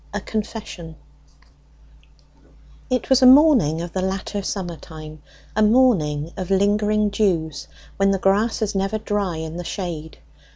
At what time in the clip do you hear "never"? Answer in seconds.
8.73-8.97